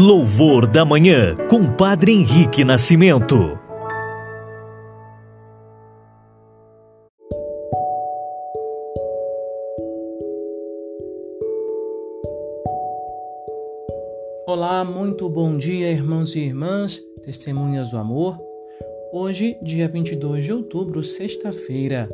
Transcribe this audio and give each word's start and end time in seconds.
Louvor 0.00 0.70
da 0.70 0.84
Manhã, 0.84 1.34
com 1.50 1.74
Padre 1.74 2.12
Henrique 2.12 2.62
Nascimento. 2.62 3.34
Olá, 14.46 14.84
muito 14.84 15.28
bom 15.28 15.56
dia, 15.56 15.90
irmãos 15.90 16.36
e 16.36 16.42
irmãs, 16.42 17.02
testemunhas 17.24 17.90
do 17.90 17.98
amor. 17.98 18.38
Hoje, 19.12 19.58
dia 19.60 19.88
22 19.88 20.44
de 20.44 20.52
outubro, 20.52 21.02
sexta-feira. 21.02 22.08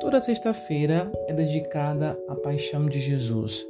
Toda 0.00 0.18
sexta-feira 0.18 1.08
é 1.28 1.32
dedicada 1.32 2.18
à 2.28 2.34
paixão 2.34 2.86
de 2.86 2.98
Jesus, 2.98 3.64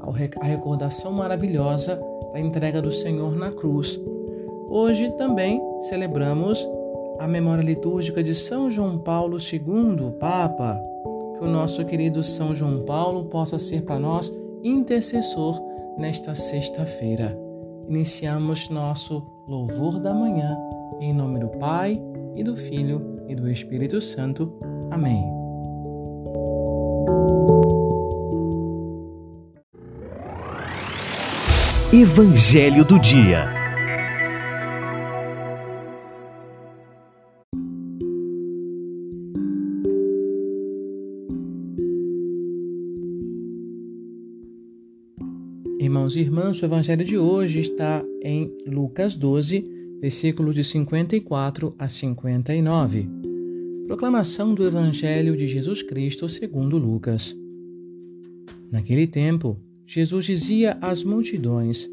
à 0.00 0.44
recordação 0.44 1.12
maravilhosa 1.12 2.00
da 2.32 2.40
entrega 2.40 2.80
do 2.80 2.92
Senhor 2.92 3.36
na 3.36 3.50
cruz. 3.50 4.00
Hoje 4.68 5.10
também 5.12 5.60
celebramos 5.88 6.66
a 7.18 7.26
memória 7.26 7.62
litúrgica 7.62 8.22
de 8.22 8.34
São 8.34 8.70
João 8.70 8.98
Paulo 8.98 9.38
II, 9.38 10.12
Papa. 10.18 10.80
Que 11.38 11.44
o 11.44 11.48
nosso 11.48 11.84
querido 11.84 12.22
São 12.22 12.54
João 12.54 12.84
Paulo 12.84 13.24
possa 13.24 13.58
ser 13.58 13.82
para 13.82 13.98
nós 13.98 14.32
intercessor 14.62 15.60
nesta 15.98 16.34
sexta-feira. 16.34 17.38
Iniciamos 17.88 18.68
nosso 18.68 19.26
louvor 19.48 19.98
da 19.98 20.14
manhã, 20.14 20.56
em 21.00 21.12
nome 21.12 21.40
do 21.40 21.48
Pai, 21.48 22.00
e 22.36 22.44
do 22.44 22.56
Filho, 22.56 23.20
e 23.28 23.34
do 23.34 23.50
Espírito 23.50 24.00
Santo. 24.00 24.52
Amém. 24.90 25.39
Evangelho 31.92 32.84
do 32.84 33.00
Dia. 33.00 33.48
Irmãos 45.80 46.14
e 46.14 46.20
irmãs, 46.20 46.62
o 46.62 46.64
Evangelho 46.64 47.04
de 47.04 47.18
hoje 47.18 47.58
está 47.58 48.04
em 48.22 48.56
Lucas 48.68 49.16
12, 49.16 49.64
versículos 50.00 50.54
de 50.54 50.62
54 50.62 51.74
a 51.76 51.88
59. 51.88 53.10
Proclamação 53.88 54.54
do 54.54 54.64
Evangelho 54.64 55.36
de 55.36 55.48
Jesus 55.48 55.82
Cristo 55.82 56.28
segundo 56.28 56.78
Lucas. 56.78 57.34
Naquele 58.70 59.08
tempo, 59.08 59.58
Jesus 59.92 60.24
dizia 60.24 60.78
às 60.80 61.02
multidões: 61.02 61.90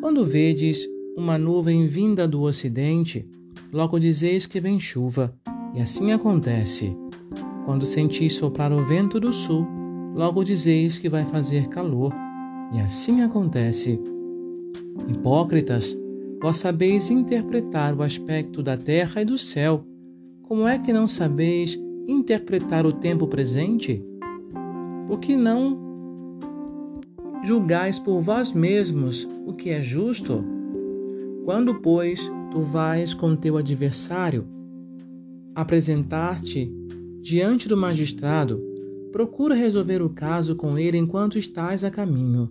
Quando 0.00 0.24
vedes 0.24 0.88
uma 1.14 1.36
nuvem 1.36 1.86
vinda 1.86 2.26
do 2.26 2.40
ocidente, 2.40 3.28
logo 3.70 3.98
dizeis 3.98 4.46
que 4.46 4.58
vem 4.58 4.78
chuva, 4.78 5.36
e 5.74 5.82
assim 5.82 6.12
acontece. 6.12 6.96
Quando 7.66 7.84
sentis 7.84 8.32
soprar 8.32 8.72
o 8.72 8.82
vento 8.86 9.20
do 9.20 9.34
sul, 9.34 9.66
logo 10.14 10.42
dizeis 10.42 10.96
que 10.96 11.10
vai 11.10 11.26
fazer 11.26 11.68
calor, 11.68 12.10
e 12.72 12.80
assim 12.80 13.20
acontece. 13.20 14.00
Hipócritas, 15.06 15.94
vós 16.40 16.56
sabeis 16.56 17.10
interpretar 17.10 17.94
o 17.94 18.02
aspecto 18.02 18.62
da 18.62 18.78
terra 18.78 19.20
e 19.20 19.26
do 19.26 19.36
céu. 19.36 19.84
Como 20.40 20.66
é 20.66 20.78
que 20.78 20.90
não 20.90 21.06
sabeis 21.06 21.78
interpretar 22.08 22.86
o 22.86 22.94
tempo 22.94 23.26
presente? 23.26 24.02
Por 25.06 25.20
que 25.20 25.36
não 25.36 25.85
julgais 27.44 27.98
por 27.98 28.20
vós 28.20 28.52
mesmos 28.52 29.26
o 29.46 29.52
que 29.52 29.70
é 29.70 29.80
justo? 29.80 30.44
Quando, 31.44 31.76
pois, 31.76 32.30
tu 32.50 32.60
vais 32.60 33.14
com 33.14 33.36
teu 33.36 33.56
adversário 33.56 34.46
apresentar-te 35.54 36.70
diante 37.22 37.66
do 37.66 37.76
magistrado, 37.76 38.62
procura 39.10 39.54
resolver 39.54 40.02
o 40.02 40.10
caso 40.10 40.54
com 40.54 40.78
ele 40.78 40.98
enquanto 40.98 41.38
estás 41.38 41.82
a 41.82 41.90
caminho. 41.90 42.50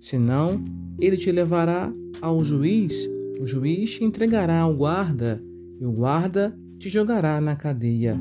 Senão, 0.00 0.62
ele 0.98 1.16
te 1.16 1.30
levará 1.30 1.92
ao 2.22 2.42
juiz, 2.42 3.08
o 3.38 3.46
juiz 3.46 3.96
te 3.96 4.04
entregará 4.04 4.60
ao 4.60 4.74
guarda, 4.74 5.42
e 5.78 5.84
o 5.84 5.92
guarda 5.92 6.56
te 6.78 6.88
jogará 6.88 7.40
na 7.40 7.54
cadeia. 7.54 8.18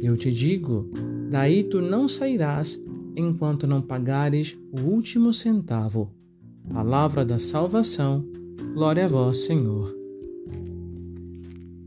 Eu 0.00 0.16
te 0.16 0.30
digo: 0.30 0.90
daí 1.30 1.64
tu 1.64 1.80
não 1.80 2.08
sairás 2.08 2.82
enquanto 3.16 3.66
não 3.66 3.80
pagares 3.80 4.56
o 4.72 4.80
último 4.80 5.32
centavo. 5.32 6.10
Palavra 6.72 7.24
da 7.24 7.38
salvação, 7.38 8.24
glória 8.74 9.04
a 9.04 9.08
vós, 9.08 9.44
Senhor. 9.44 9.94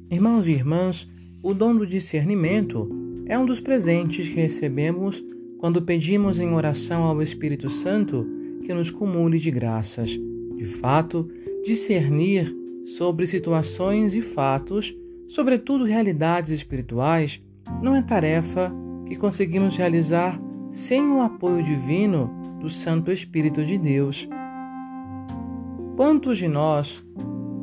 Irmãos 0.10 0.48
e 0.48 0.52
irmãs, 0.52 1.08
o 1.44 1.54
dom 1.54 1.76
do 1.76 1.86
discernimento 1.86 2.88
é 3.26 3.38
um 3.38 3.46
dos 3.46 3.60
presentes 3.60 4.30
que 4.30 4.36
recebemos 4.36 5.24
quando 5.58 5.82
pedimos 5.82 6.40
em 6.40 6.54
oração 6.54 7.04
ao 7.04 7.22
Espírito 7.22 7.70
Santo 7.70 8.26
que 8.64 8.74
nos 8.74 8.90
cumule 8.90 9.40
de 9.40 9.52
graças. 9.52 10.12
De 10.56 10.66
fato, 10.66 11.30
discernir 11.66 12.56
sobre 12.86 13.28
situações 13.28 14.14
e 14.14 14.22
fatos, 14.22 14.96
sobretudo 15.28 15.84
realidades 15.84 16.52
espirituais, 16.52 17.42
não 17.82 17.96
é 17.96 18.02
tarefa 18.02 18.72
que 19.08 19.16
conseguimos 19.16 19.76
realizar 19.76 20.40
sem 20.70 21.10
o 21.10 21.22
apoio 21.22 21.64
divino 21.64 22.30
do 22.60 22.70
Santo 22.70 23.12
Espírito 23.12 23.64
de 23.64 23.78
Deus. 23.78 24.28
Quantos 25.96 26.38
de 26.38 26.48
nós, 26.48 27.06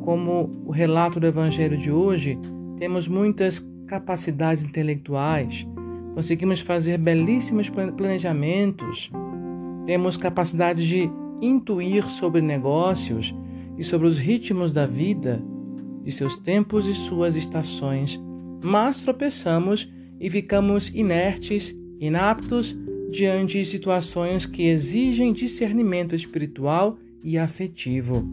como 0.03 0.51
o 0.65 0.71
relato 0.71 1.19
do 1.19 1.27
Evangelho 1.27 1.77
de 1.77 1.91
hoje, 1.91 2.39
temos 2.77 3.07
muitas 3.07 3.59
capacidades 3.87 4.63
intelectuais, 4.63 5.67
conseguimos 6.13 6.59
fazer 6.59 6.97
belíssimos 6.97 7.69
planejamentos, 7.69 9.11
temos 9.85 10.17
capacidade 10.17 10.87
de 10.87 11.09
intuir 11.41 12.05
sobre 12.07 12.41
negócios 12.41 13.35
e 13.77 13.83
sobre 13.83 14.07
os 14.07 14.17
ritmos 14.17 14.73
da 14.73 14.87
vida, 14.87 15.43
de 16.03 16.11
seus 16.11 16.37
tempos 16.37 16.87
e 16.87 16.93
suas 16.93 17.35
estações, 17.35 18.19
mas 18.63 19.01
tropeçamos 19.03 19.93
e 20.19 20.29
ficamos 20.29 20.89
inertes, 20.93 21.75
inaptos 21.99 22.75
diante 23.09 23.59
de 23.59 23.65
situações 23.65 24.45
que 24.45 24.63
exigem 24.63 25.33
discernimento 25.33 26.15
espiritual 26.15 26.97
e 27.23 27.37
afetivo. 27.37 28.27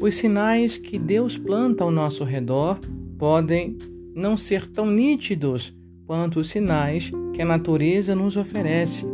Os 0.00 0.16
sinais 0.16 0.76
que 0.76 0.98
Deus 0.98 1.38
planta 1.38 1.84
ao 1.84 1.90
nosso 1.90 2.24
redor 2.24 2.78
podem 3.18 3.76
não 4.14 4.36
ser 4.36 4.68
tão 4.68 4.86
nítidos 4.86 5.74
quanto 6.06 6.40
os 6.40 6.48
sinais 6.48 7.10
que 7.32 7.42
a 7.42 7.44
natureza 7.44 8.14
nos 8.14 8.36
oferece. 8.36 9.04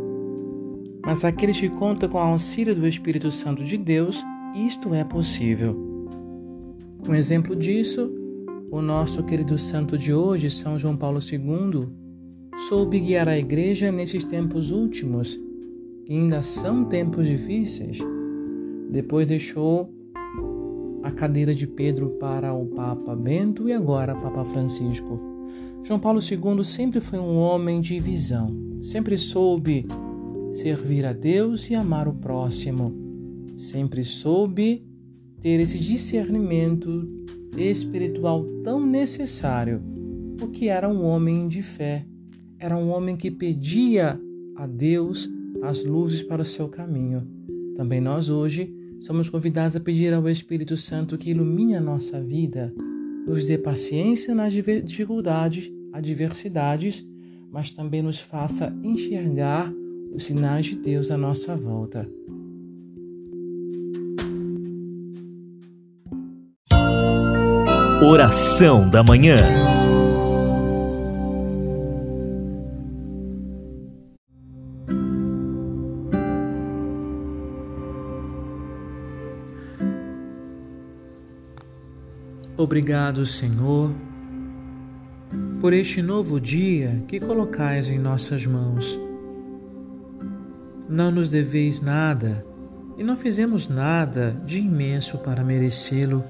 Mas 1.03 1.23
aqueles 1.23 1.59
que 1.59 1.69
contam 1.69 2.09
com 2.09 2.17
o 2.17 2.21
auxílio 2.21 2.75
do 2.75 2.87
Espírito 2.87 3.31
Santo 3.31 3.63
de 3.63 3.77
Deus, 3.77 4.23
isto 4.55 4.93
é 4.93 5.03
possível. 5.03 5.75
Um 7.07 7.15
exemplo 7.15 7.55
disso, 7.55 8.11
o 8.69 8.81
nosso 8.81 9.23
querido 9.23 9.57
santo 9.57 9.97
de 9.97 10.13
hoje, 10.13 10.51
São 10.51 10.77
João 10.77 10.95
Paulo 10.95 11.19
II, 11.19 11.89
soube 12.67 12.99
guiar 12.99 13.27
a 13.27 13.37
igreja 13.37 13.91
nesses 13.91 14.23
tempos 14.23 14.71
últimos, 14.71 15.39
que 16.05 16.13
ainda 16.13 16.43
são 16.43 16.85
tempos 16.85 17.25
difíceis. 17.25 17.97
Depois 18.89 19.25
deixou 19.25 19.91
a 21.01 21.09
cadeira 21.09 21.55
de 21.55 21.65
Pedro 21.65 22.11
para 22.19 22.53
o 22.53 22.67
Papa 22.67 23.15
Bento 23.15 23.67
e 23.67 23.73
agora 23.73 24.15
Papa 24.15 24.45
Francisco. 24.45 25.19
João 25.83 25.99
Paulo 25.99 26.19
II 26.19 26.63
sempre 26.63 26.99
foi 26.99 27.17
um 27.17 27.35
homem 27.35 27.81
de 27.81 27.99
visão, 27.99 28.55
sempre 28.79 29.17
soube 29.17 29.87
servir 30.51 31.05
a 31.05 31.13
Deus 31.13 31.69
e 31.69 31.75
amar 31.75 32.07
o 32.07 32.13
próximo, 32.13 32.93
sempre 33.57 34.03
soube 34.03 34.85
ter 35.39 35.59
esse 35.59 35.79
discernimento 35.79 37.09
espiritual 37.57 38.45
tão 38.63 38.85
necessário, 38.85 39.81
porque 40.37 40.67
era 40.67 40.87
um 40.87 41.03
homem 41.03 41.47
de 41.47 41.63
fé 41.63 42.05
era 42.61 42.77
um 42.77 42.91
homem 42.91 43.17
que 43.17 43.31
pedia 43.31 44.21
a 44.55 44.67
Deus 44.67 45.27
as 45.63 45.83
luzes 45.83 46.21
para 46.21 46.43
o 46.43 46.45
seu 46.45 46.69
caminho. 46.69 47.27
Também 47.75 47.99
nós 47.99 48.29
hoje 48.29 48.71
somos 48.99 49.27
convidados 49.31 49.75
a 49.75 49.79
pedir 49.79 50.13
ao 50.13 50.29
Espírito 50.29 50.77
Santo 50.77 51.17
que 51.17 51.31
ilumine 51.31 51.75
a 51.75 51.81
nossa 51.81 52.21
vida, 52.21 52.71
nos 53.25 53.47
dê 53.47 53.57
paciência 53.57 54.35
nas 54.35 54.53
dificuldades, 54.53 55.71
adversidades, 55.91 57.03
mas 57.51 57.71
também 57.71 58.03
nos 58.03 58.19
faça 58.19 58.71
enxergar 58.83 59.73
os 60.13 60.23
sinais 60.23 60.67
de 60.67 60.75
Deus 60.75 61.09
à 61.09 61.17
nossa 61.17 61.55
volta. 61.55 62.07
Oração 68.03 68.87
da 68.87 69.03
Manhã 69.03 69.80
Obrigado, 82.61 83.25
Senhor, 83.25 83.91
por 85.59 85.73
este 85.73 85.99
novo 85.99 86.39
dia 86.39 87.03
que 87.07 87.19
colocais 87.19 87.89
em 87.89 87.97
nossas 87.97 88.45
mãos. 88.45 88.99
Não 90.87 91.09
nos 91.09 91.31
deveis 91.31 91.81
nada 91.81 92.45
e 92.99 93.03
não 93.03 93.17
fizemos 93.17 93.67
nada 93.67 94.39
de 94.45 94.59
imenso 94.59 95.17
para 95.17 95.43
merecê-lo. 95.43 96.23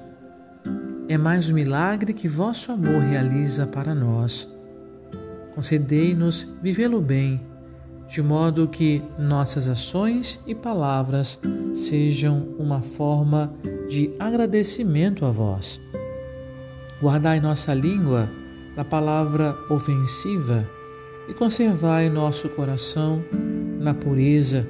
É 1.06 1.18
mais 1.18 1.50
um 1.50 1.54
milagre 1.54 2.14
que 2.14 2.28
vosso 2.28 2.72
amor 2.72 3.02
realiza 3.02 3.66
para 3.66 3.94
nós. 3.94 4.50
Concedei-nos 5.54 6.48
vivê-lo 6.62 7.02
bem, 7.02 7.42
de 8.08 8.22
modo 8.22 8.66
que 8.66 9.02
nossas 9.18 9.68
ações 9.68 10.40
e 10.46 10.54
palavras 10.54 11.38
sejam 11.74 12.48
uma 12.58 12.80
forma 12.80 13.52
de 13.86 14.10
agradecimento 14.18 15.26
a 15.26 15.30
vós. 15.30 15.78
Guardai 17.02 17.40
nossa 17.40 17.74
língua 17.74 18.30
da 18.76 18.84
palavra 18.84 19.58
ofensiva 19.68 20.64
e 21.28 21.34
conservai 21.34 22.08
nosso 22.08 22.48
coração 22.50 23.24
na 23.80 23.92
pureza. 23.92 24.68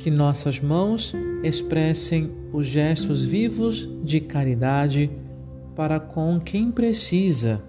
Que 0.00 0.10
nossas 0.10 0.60
mãos 0.60 1.14
expressem 1.44 2.28
os 2.52 2.66
gestos 2.66 3.24
vivos 3.24 3.88
de 4.02 4.18
caridade 4.18 5.12
para 5.76 6.00
com 6.00 6.40
quem 6.40 6.72
precisa 6.72 7.62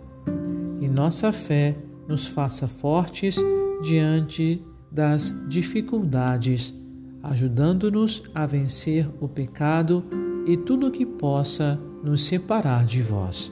e 0.82 0.88
nossa 0.90 1.32
fé 1.32 1.76
nos 2.08 2.26
faça 2.26 2.68
fortes 2.68 3.36
diante 3.84 4.66
das 4.92 5.32
dificuldades, 5.48 6.74
ajudando-nos 7.22 8.24
a 8.34 8.48
vencer 8.48 9.08
o 9.22 9.28
pecado 9.28 10.04
e 10.46 10.58
tudo 10.58 10.88
o 10.88 10.92
que 10.92 11.06
possa 11.06 11.80
nos 12.04 12.26
separar 12.26 12.86
de 12.86 13.02
vós. 13.02 13.52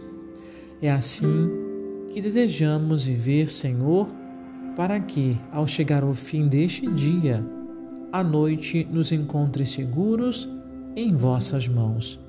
É 0.82 0.92
assim 0.92 1.50
que 2.12 2.22
desejamos 2.22 3.06
viver, 3.06 3.50
Senhor, 3.50 4.08
para 4.76 5.00
que, 5.00 5.38
ao 5.52 5.68
chegar 5.68 6.04
ao 6.04 6.14
fim 6.14 6.48
deste 6.48 6.88
dia, 6.88 7.46
a 8.12 8.24
noite 8.24 8.88
nos 8.92 9.12
encontre 9.12 9.66
seguros 9.66 10.50
em 10.96 11.16
vossas 11.16 11.68
mãos. 11.68 12.20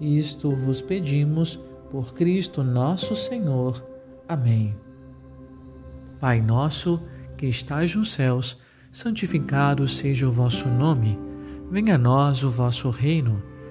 Isto 0.00 0.50
vos 0.50 0.80
pedimos 0.80 1.58
por 1.90 2.12
Cristo 2.14 2.62
nosso 2.62 3.14
Senhor. 3.14 3.84
Amém. 4.28 4.74
Pai 6.20 6.40
nosso, 6.40 7.00
que 7.36 7.46
estais 7.46 7.94
nos 7.94 8.12
céus, 8.12 8.58
santificado 8.90 9.86
seja 9.86 10.26
o 10.26 10.32
vosso 10.32 10.68
nome. 10.68 11.16
Venha 11.70 11.94
a 11.94 11.98
nós 11.98 12.42
o 12.42 12.50
vosso 12.50 12.90
reino 12.90 13.40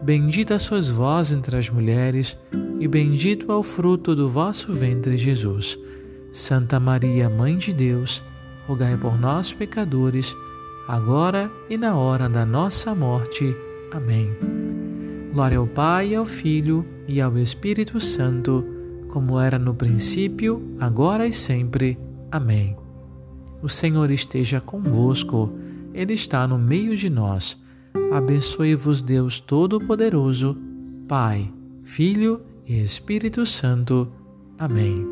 Bendita 0.00 0.58
sois 0.58 0.88
vós 0.88 1.32
entre 1.32 1.56
as 1.56 1.68
mulheres, 1.68 2.36
e 2.78 2.86
bendito 2.86 3.50
é 3.50 3.54
o 3.54 3.62
fruto 3.62 4.14
do 4.14 4.28
vosso 4.28 4.72
ventre, 4.72 5.18
Jesus. 5.18 5.76
Santa 6.32 6.78
Maria, 6.78 7.28
Mãe 7.28 7.56
de 7.56 7.74
Deus, 7.74 8.22
rogai 8.66 8.96
por 8.96 9.18
nós, 9.18 9.52
pecadores, 9.52 10.36
agora 10.86 11.50
e 11.68 11.76
na 11.76 11.96
hora 11.96 12.28
da 12.28 12.46
nossa 12.46 12.94
morte. 12.94 13.54
Amém. 13.90 14.30
Glória 15.32 15.58
ao 15.58 15.66
Pai, 15.66 16.14
ao 16.14 16.24
Filho 16.24 16.86
e 17.08 17.20
ao 17.20 17.36
Espírito 17.36 18.00
Santo, 18.00 18.64
como 19.08 19.38
era 19.40 19.58
no 19.58 19.74
princípio, 19.74 20.76
agora 20.78 21.26
e 21.26 21.32
sempre. 21.32 21.98
Amém. 22.30 22.76
O 23.60 23.68
Senhor 23.68 24.10
esteja 24.12 24.60
convosco, 24.60 25.52
Ele 25.92 26.12
está 26.12 26.46
no 26.46 26.56
meio 26.56 26.96
de 26.96 27.10
nós 27.10 27.58
Abençoe-vos 28.12 29.02
Deus 29.02 29.40
Todo-Poderoso, 29.40 30.56
Pai, 31.06 31.52
Filho 31.84 32.40
e 32.66 32.82
Espírito 32.82 33.44
Santo. 33.46 34.08
Amém. 34.58 35.06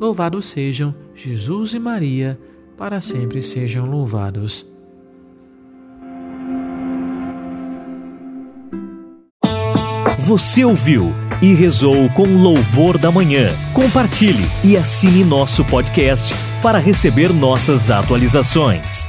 Louvados 0.00 0.46
sejam 0.46 0.94
Jesus 1.14 1.72
e 1.74 1.78
Maria, 1.78 2.38
para 2.76 3.00
sempre 3.00 3.40
sejam 3.40 3.86
louvados. 3.86 4.66
Você 10.18 10.64
ouviu 10.64 11.12
e 11.42 11.52
rezou 11.52 12.08
com 12.10 12.24
louvor 12.24 12.96
da 12.96 13.10
manhã. 13.10 13.52
Compartilhe 13.74 14.44
e 14.64 14.74
assine 14.74 15.22
nosso 15.22 15.62
podcast 15.66 16.34
para 16.62 16.78
receber 16.78 17.30
nossas 17.30 17.90
atualizações. 17.90 19.06